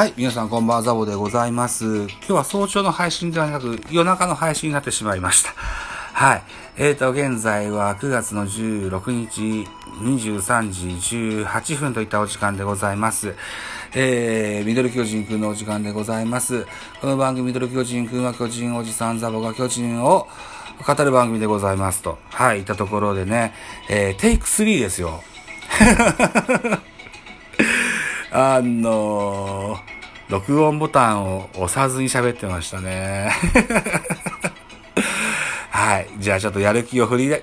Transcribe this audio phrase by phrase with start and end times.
[0.00, 1.84] はい、皆さんこんばんは、ザボでございます。
[1.84, 5.50] 今日は早朝の配信ではなく、夜中の配信になってしまいました。
[5.50, 6.42] はい。
[6.78, 9.68] えーと、現在は9月の16日、
[10.00, 10.86] 23時
[11.44, 13.34] 18分といったお時間でございます。
[13.94, 16.64] えー、ミドル巨人くんのお時間でございます。
[17.02, 20.26] この番組、ミドル巨人くんは巨人おじさんザボが巨人を
[20.82, 22.16] 語る番組でございますと。
[22.30, 23.52] はい、いったところでね、
[23.90, 25.22] えー、テイク3ですよ。
[28.32, 29.89] あのー、
[30.30, 33.30] 録音ボタンを押さずに喋ってましたね。
[35.70, 36.06] はい。
[36.18, 37.42] じゃあちょっとやる気を振り、起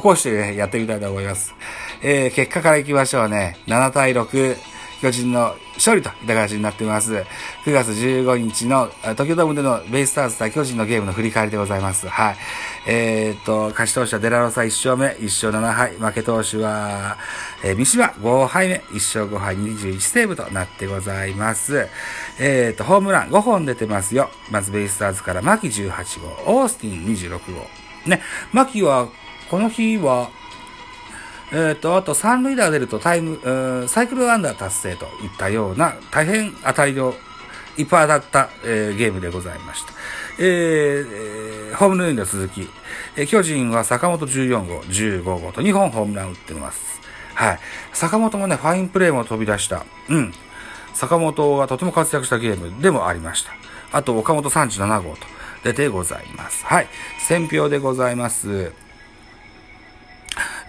[0.00, 1.54] こしてね、やってみたいと思います。
[2.02, 3.56] えー、結果からいきましょうね。
[3.68, 4.56] 7対6、
[5.00, 7.12] 巨人の勝利といった形になっています。
[7.64, 12.08] 9月15日の東京ドームでのベイスターズ対巨人のゲームの振り返りでございます。
[12.08, 12.36] はい。
[12.86, 15.96] えー、っと、勝ち投手はデラロサ1勝目、1勝7敗。
[15.96, 17.18] 負け投手は、
[17.62, 21.88] えー、三島5敗目、1勝5敗21セーブとなってございます。
[22.38, 24.30] えー、っと、ホームラン5本出てますよ。
[24.50, 27.66] まずベイスターズから牧18号、オースティン26号。
[28.06, 29.08] ね、牧は、
[29.50, 30.30] この日は、
[31.52, 37.14] えっ、と、あと三塁打出るとタイム、サイクルアンダー達成といったような大変当たりの
[37.76, 39.92] いっぱい当たった、えーゲームでございました。
[40.38, 42.68] えーえホームランの続き、
[43.16, 47.00] えー巨人は坂本14号、15号と2本ホームラン打ってます。
[47.34, 47.58] はい。
[47.92, 49.84] 坂本もね、ファインプレーも飛び出した。
[50.08, 50.32] うん。
[50.94, 53.52] 坂本がとても活躍したゲームでもありました。
[53.92, 55.26] あと、岡本37号と
[55.62, 56.64] 出てございます。
[56.64, 56.88] はい。
[57.18, 58.85] 選票でございます。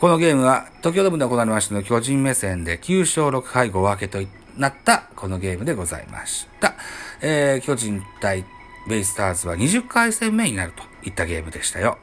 [0.00, 4.18] このゲームは東京ドームで行われましたの巨人目線で9勝6敗5分けと
[4.56, 6.74] なったこのゲームでございました。
[7.20, 8.44] えー、巨人対
[8.86, 11.98] ベイスターズは20回戦目になるといったゲームでしたよ。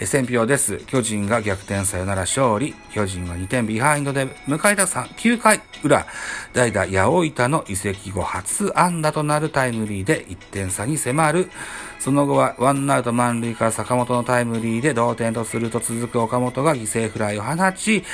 [0.00, 0.78] え戦評です。
[0.86, 2.74] 巨人が逆転サヨナラ勝利。
[2.92, 6.06] 巨人は2点ビハインドで迎えた3 9回裏。
[6.52, 11.50] 代打、八百板の移籍後初安打となるタイムリーで1点差に迫る。
[11.98, 18.04] その後はワンアウト満塁から坂本のタイムリーで同点とすると続く岡本が犠牲フライを放ち、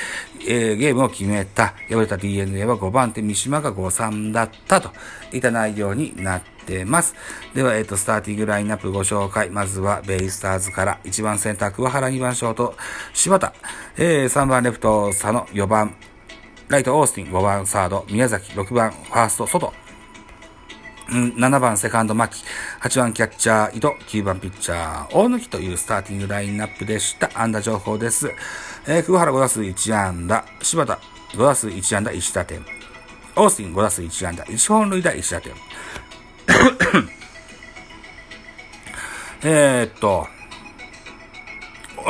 [0.47, 1.73] えーゲームを決めた。
[1.89, 4.91] 敗れた DNA は5番手三嶋が5-3だったと
[5.33, 6.50] いった内容になって
[6.85, 7.15] ます。
[7.53, 9.49] では、えっ、と、スターティングラインナップご紹介。
[9.49, 10.99] まずはベイスターズから。
[11.03, 12.75] 1番センター桑原、2番ショート
[13.13, 13.53] 柴田、
[13.97, 15.95] えー3番レフト佐野、4番
[16.71, 19.73] ライトオースティン、5番サード宮崎、6番ファースト外、
[21.09, 22.41] 7番セカンド牧、
[22.81, 27.29] 8番キャッチャー井戸、9番ピッチャー大貫というスターティングラインナップでした。
[27.35, 28.31] 安打情報です。
[28.87, 30.97] えー、桑原5打数1安打、柴田
[31.33, 32.65] 5打数1安打1打点、
[33.35, 35.53] オースティン5打数1安打、1本塁打1打点。
[39.43, 40.27] えっと、
[41.97, 42.03] えっ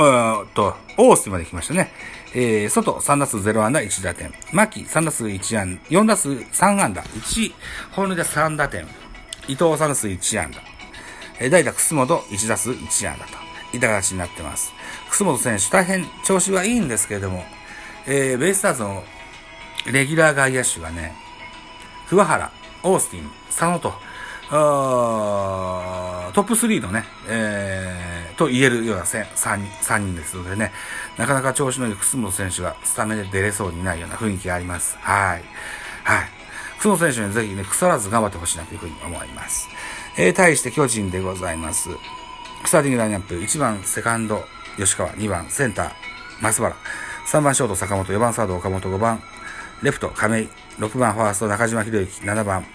[0.54, 1.94] と、オースまで来ましたね。
[2.34, 4.34] えー、外3打数0安打1打点。
[4.54, 7.54] 牧3打数1安打、4打数3安打、1、
[7.92, 8.86] 本塁打3打点。
[9.48, 10.62] 伊藤3打数1安打。
[11.40, 13.34] えー、代打、楠本1打数1安打と
[13.76, 14.72] いった形になってます。
[15.10, 17.44] 楠本選手大変調子はいいんですけれども、
[18.08, 19.04] えー、ベイスターズの
[19.92, 21.14] レギュラー外野手がね、
[22.08, 22.52] 桑原、
[22.84, 23.94] オースティン、佐野と、
[24.54, 29.26] あトップ3のね、えー、と言えるような3
[29.56, 30.72] 人 ,3 人ですのでね、
[31.18, 34.98] なかなか調子のいい楠本選手がスタメンで出れそうにないような雰囲気があります。
[35.00, 35.44] はい。
[36.04, 36.30] はい。
[36.80, 39.70] 楠本選手にぜひね、腐らず頑張ってほしいなというふうに思います。
[40.18, 41.90] えー、対して巨人でございます。
[42.66, 44.44] スターティングラインナップ、1番セカンド、
[44.78, 45.92] 吉川、2番センター、
[46.42, 46.76] 松原、
[47.28, 49.22] 3番ショート、坂本、4番サード、岡本、5番、
[49.82, 52.66] レフト、亀井、6番ファースト、中島博之、7番、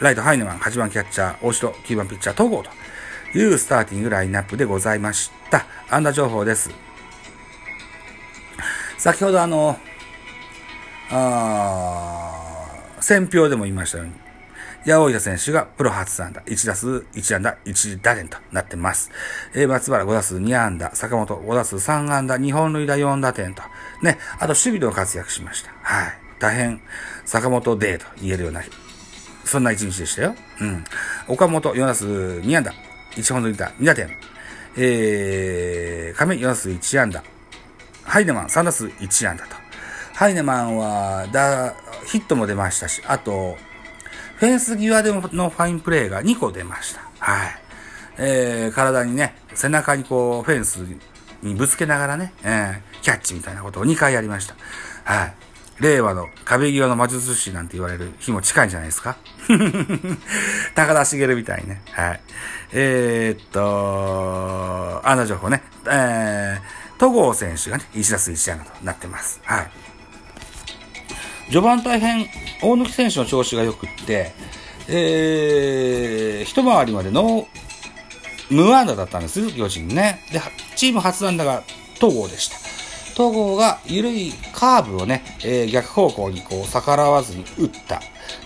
[0.00, 2.64] ライト、ハイネマン、8番キャッチャー、大城、9番ピッチャー、東郷
[3.32, 5.66] というスターティングラインナップでございました。
[5.88, 6.70] 安打情報です。
[8.98, 9.78] 先ほどあの、
[11.10, 14.14] あー選票でも言いましたように、
[14.86, 19.10] 八百板選手がプロ初安打、1打数1安打、1打点となってます。
[19.54, 23.62] えー、松原5打数2安打、坂本5打数3安打、2本塁打4打点と。
[24.02, 25.70] ね、あと守備でも活躍しました。
[25.82, 26.12] はい。
[26.38, 26.80] 大変、
[27.24, 28.62] 坂本デーと言えるような、
[29.44, 30.34] そんな一日でしたよ。
[30.60, 30.84] うん。
[31.28, 32.72] 岡本4打数2安打、
[33.12, 34.10] 1本塁打2打点。
[34.76, 37.22] えー、亀4打数1安打、
[38.04, 39.56] ハイネマン3打数1安打と。
[40.14, 41.74] ハイネマンは、だ、
[42.06, 43.56] ヒットも出ましたし、あと、
[44.36, 47.00] フェンス際でのファインプレーが2個出ました。
[47.18, 47.48] はい。
[48.18, 50.84] えー、体にね、背中にこう、フェンス
[51.42, 54.54] にぶつけながらね、えー、キャッチみたいなことを2回やりました。
[55.04, 55.34] はい。
[55.80, 59.16] 令和の壁際の魔術師なんて言われる日も近いんじゃないですか？
[60.74, 61.82] 高田茂みたいにね。
[61.92, 62.20] はい。
[62.72, 65.62] えー、っと、安打情報ね。
[65.88, 69.40] えー、戸郷選手がね、1打数1安打となってます。
[69.44, 69.70] はい。
[71.46, 72.26] 序盤大変、
[72.62, 74.32] 大貫選手の調子が良くって、
[74.88, 80.24] えー、一回りまでノー、無安打だったんです、巨人ね。
[80.32, 80.40] で、
[80.76, 81.62] チーム初安打が
[81.94, 82.56] 東郷でした。
[83.14, 84.32] 東郷が緩い
[84.64, 88.00] カーブをね、えー、逆方向にこう逆らわずに打った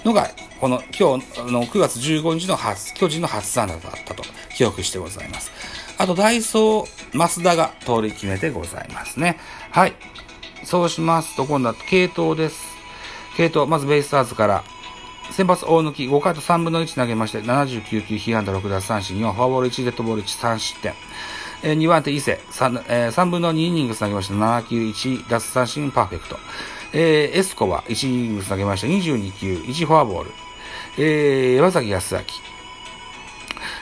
[0.05, 0.29] のが、
[0.61, 4.25] この今日の9月15日の初、巨人の初安打だったと
[4.57, 5.53] 記憶してございます。
[5.97, 9.39] あと、ダイソー、増田が通り決めてございますね。
[9.71, 9.93] はい。
[10.65, 12.57] そうしますと、今度は系統です。
[13.37, 14.65] 系統、まずベイスターズから、
[15.31, 20.95] 先発大抜き、5回と3分の1投げまして、79球、被安打6奪三振、4、フォアボール1、デッドボール1、3失点。
[21.63, 26.39] えー、2番手、伊勢3、えー、3分の2イニング投げました、7球、1奪三振、パーフェクト。
[26.93, 30.31] えー、エスコは1イニング投げました、22球、1フォアボール。
[30.99, 32.21] えー、山崎康明。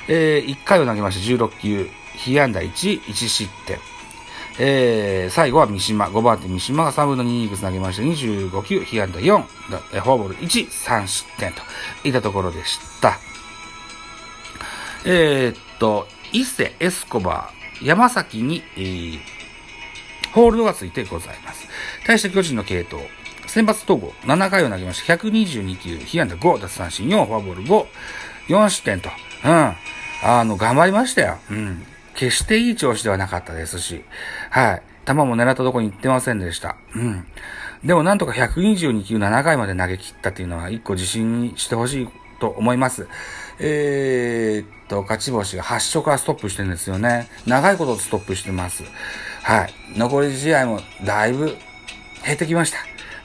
[0.09, 3.79] えー、1回を投げました、16球、被安打1、1失点。
[4.59, 11.61] えー、最後は三島、5番手三島が3分の2イニング投げまして、25球、被安打4、フォアボール1、3失点と
[12.05, 13.19] いったところでした。
[15.05, 19.19] えー、っと、伊勢、エスコバー、山崎に、えー、
[20.33, 21.69] ホールドがついてございます。
[22.07, 23.03] 対して巨人の系統、
[23.47, 27.87] 先発統合、7回を投げまして、122球、被安打5、奪三振4、フォアボール5、
[28.49, 29.11] 4失点と、
[29.45, 29.73] うん、
[30.23, 31.39] あの、頑張りましたよ。
[31.51, 31.87] うん。
[32.15, 34.03] 決していい調子ではなかったですし、
[34.51, 34.83] はい。
[35.07, 36.77] 球も狙ったとこに行ってませんでした。
[36.95, 37.27] うん。
[37.85, 43.09] でもなんとか122球7回まで投げ切ったっていうのは一個自信にしてほしいと思います。
[43.59, 47.29] えー、っと、勝ち星が8勝からストップしてるんですよね。
[47.47, 48.85] 長いことストップしてます。
[49.43, 49.75] はい。
[49.97, 51.57] 残り試合もだいぶ
[52.25, 52.79] 減ってきました。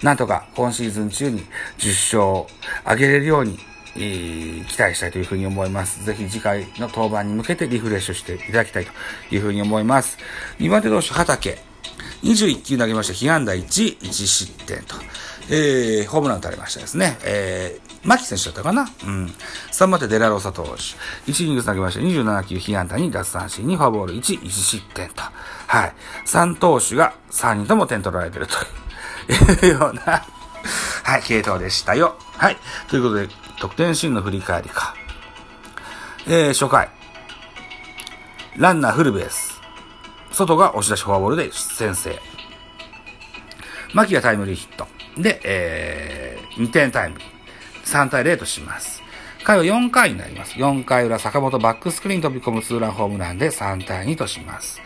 [0.04, 1.44] なんとか今シーズン中に
[1.78, 2.48] 10勝
[2.88, 3.60] 上げれるように
[3.96, 6.04] えー、期待したいというふうに思います。
[6.06, 8.92] ぜひ次回の登板に向けてリフレッシュしていただきたいと
[9.36, 10.18] いうふうに思います。
[10.60, 11.58] 岩手投手畑。
[12.24, 13.14] 21球投げました。
[13.14, 14.96] 被安打1、1失点と。
[15.54, 17.18] えー、ホームラン打たれましたですね。
[17.26, 18.90] えー、牧選手だったかな？
[19.06, 19.26] うん。
[19.72, 20.70] 3番手デラロサ投手。
[21.30, 22.00] 1イニング投げました。
[22.00, 25.22] 27球被安打2、奪三振2、フォアボール1、1失点と。
[25.68, 25.94] はい。
[26.26, 30.24] 3投手が3人とも点取られてるというような
[31.04, 32.16] はい、系統でしたよ。
[32.38, 32.58] はい。
[32.90, 33.28] ということで、
[33.60, 34.96] 得点シーンの振り返りか。
[36.28, 36.90] えー、初回。
[38.56, 39.60] ランナーフルベース。
[40.32, 42.18] 外が押し出しフォアボールで先制。
[43.94, 44.88] 牧がタイムリーヒット。
[45.18, 47.18] で、えー、2点タイム。
[47.86, 49.02] 3対0とします。
[49.44, 50.54] 回は4回になります。
[50.54, 54.82] 4回裏、坂本バックスクリーン飛び込むツーランホームランで3対2とします。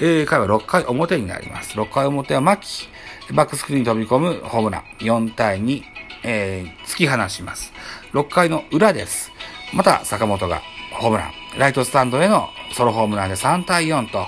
[0.00, 1.78] えー、回は6回表になります。
[1.78, 2.88] 6回表は牧、
[3.34, 4.82] バックスクリーン飛び込むホームラン。
[5.00, 5.82] 4対2、
[6.24, 7.72] えー、突き放します。
[8.12, 9.30] 6回の裏です。
[9.74, 10.62] また坂本が
[10.92, 11.32] ホームラン。
[11.58, 14.26] ライトスタンドへのソロホームランで3対4と、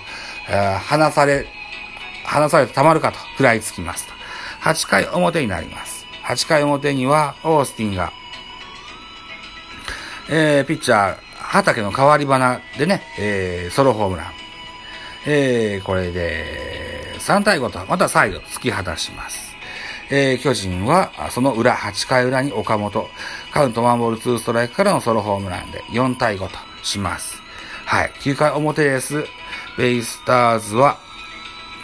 [0.50, 1.46] えー、離され、
[2.24, 4.11] 離されてたまるかと食らいつきます。
[4.62, 6.06] 8回表になります。
[6.24, 8.12] 8回表にはオースティンが、
[10.30, 14.26] えー、ピッチャー、畑の代わり花でね、えー、ソロホームラン。
[15.26, 19.52] えー、これで、3対5と、また再度突き放します。
[20.10, 23.08] えー、巨人は、その裏、8回裏に岡本、
[23.52, 27.42] カウント1ボール2ストライクからのソロホームランで4対5とします。
[27.84, 28.12] はい。
[28.20, 29.24] 9回表です。
[29.76, 30.98] ベイスターズは、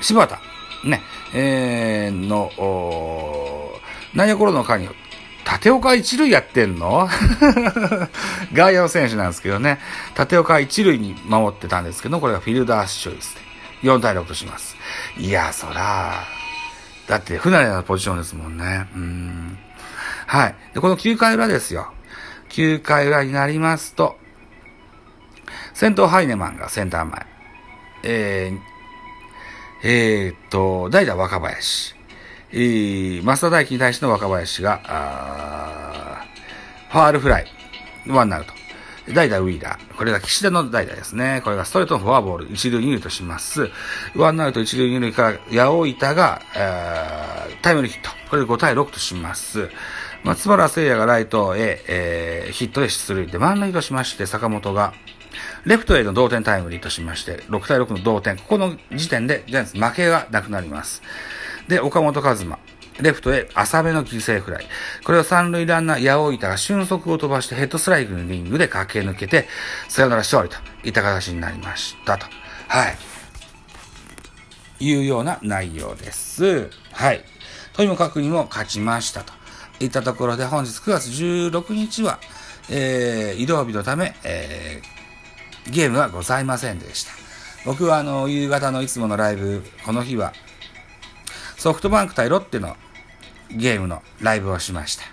[0.01, 0.41] 柴田、
[0.85, 1.03] ね、
[1.35, 2.51] えー、の、
[4.15, 4.89] 内野ゴロの間に、
[5.45, 7.09] 縦岡一塁やってんの？
[8.53, 9.79] 外野の選手なんですけどね、
[10.15, 13.41] 縦岡一塁に守ってたんですけど、これがフィルダースチョイスで、
[13.89, 14.77] 4対6とします。
[15.17, 16.25] いや、そら、
[17.07, 18.87] だって不慣れなポジションですもんね。
[18.95, 19.59] うん。
[20.27, 20.55] はい。
[20.75, 21.93] で、この9回裏ですよ。
[22.51, 24.19] 9回裏になりますと、
[25.73, 27.27] 先頭ハイネマンがセンター前。
[28.03, 28.59] えー、
[29.83, 31.95] えー、っと、代打若林。
[32.51, 36.25] えー、増田大輝に対しての若林が、あ
[36.91, 37.47] ファールフライ。
[38.07, 38.53] ワンアウト。
[39.13, 39.95] 代打ウィーラー。
[39.97, 41.43] これが岸田の代打ですね。
[41.45, 43.71] これがストレートのフォアボール、一塁二塁とします。
[44.17, 48.11] ワンアウト一塁二塁から八尾板が、えー、タイムリーヒット。
[48.31, 49.71] これで5対6とします。
[50.25, 54.93] 松原聖也がライトへ、えー、ヒットで出塁で満塁としまして、坂本が、
[55.65, 58.37] レフトへの同点タイムリーとしまして、6対6の同点。
[58.37, 61.03] ここの時点で、ジャイアンツ負けがなくなります。
[61.69, 62.59] で、岡本和真。
[63.01, 64.67] レフトへ浅めの犠牲フライ。
[65.05, 69.47] これを三塁ランナー、八尾板が俊足を飛ばしてヘッドスライクのリングで駆け抜けて、
[69.89, 72.27] サヨナラ勝利といった形になりましたと。
[72.67, 72.97] はい。
[74.81, 76.71] いうような内容です。
[76.93, 77.25] はい。
[77.73, 79.39] とにもかくにも勝ちましたと。
[79.81, 82.19] いったところで本日9月16日は、
[82.71, 84.98] えー、移動日のため、えー、
[85.71, 87.13] ゲームはございませんでした。
[87.65, 90.33] 僕はあの、夕方のいつものライブ、この日は、
[91.57, 92.77] ソフトバンク対ロッテの
[93.51, 95.05] ゲームのライブをしました。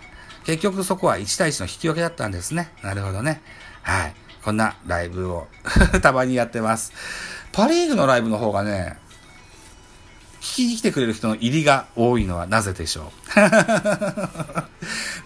[0.46, 2.70] 結局そこは1対1の引き分けだったんですね。
[2.84, 3.42] なるほどね。
[3.82, 4.14] はい。
[4.44, 5.48] こんなライブを
[6.04, 6.94] たまにやってます。
[7.52, 8.98] パリーグのライブの方がね、
[10.40, 13.40] 聞きに来てくれる人の入りが多いのはなぜでしょう？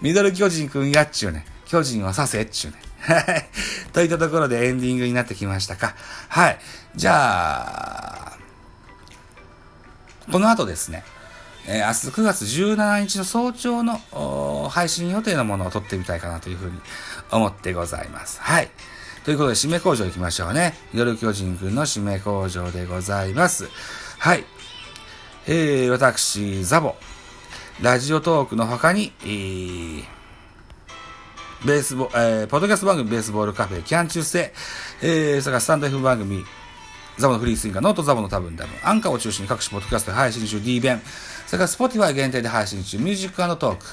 [0.00, 1.44] ミドル巨人くんやっちゅうね。
[1.66, 2.78] 巨人はさせっちゅうね。
[3.00, 3.48] はい。
[3.92, 5.94] といったところでエンディングになってきましたか。
[6.28, 6.58] はい。
[6.94, 8.38] じゃあ、
[10.30, 11.02] この後ですね、
[11.66, 16.78] えー、明日9月17日の早朝の配信予定のものを撮ってみたいかなというふうに
[17.30, 18.40] 思ってございます。
[18.40, 18.70] はい。
[19.24, 20.74] ということで、締め工場行きましょうね。
[20.92, 23.68] ミドル巨人くんの締め工場でございます。
[24.18, 24.44] はい。
[25.46, 26.96] えー、私、ザボ、
[27.80, 30.04] ラジオトークの他に、えー、
[31.64, 34.50] ベースボ、えー、ポッドキャスト番組ベースボールカフェ、キャン中世、
[35.02, 36.42] えー、それからスタンド F 番組、
[37.18, 41.02] ザボのフリースインガー、ノートザボの多分多分、アンカーを中心に各種ポッドキャストで配信中 D 弁、
[41.46, 43.84] それから Spotify 限定で配信中、ミュージックトーク、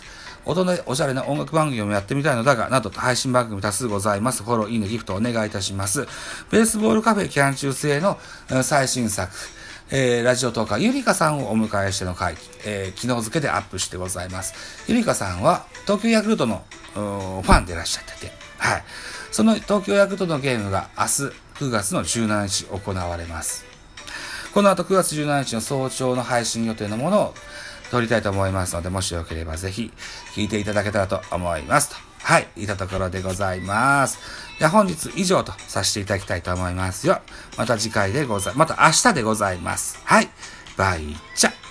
[0.46, 4.44] 音でおしゃれな音楽番組もやってみたいのだが、などと配信番組多数ございます。
[4.44, 6.08] フォロー、いいね、ギフトお願いいたします。
[6.50, 8.18] ベースボールカフェキャン中世の
[8.64, 9.30] 最新作、
[9.90, 14.54] えー、ラジオトーカーゆりかさんをお迎えしての回、えー、昨日付でアップしてございます。
[14.88, 16.64] ゆりかさんは東京ヤクルトの
[16.98, 18.84] ファンでいらっしゃってて、はい。
[19.32, 21.10] その東京ヤクルトのゲームが明日
[21.66, 23.66] 9月の17日行われます。
[24.54, 27.34] この後9月17日の早朝の配信予定のものを
[27.92, 29.92] 撮りたいと思いますので、もしよければぜひ
[30.34, 31.96] 聞いていただけたらと思いますと。
[32.24, 34.18] はい、いたところでございます。
[34.60, 37.22] では本日以上とさせていただきたいと思いますよ。
[37.58, 40.00] また次回でござい、また明日でございます。
[40.04, 40.30] はい、
[40.76, 41.67] バイチャ。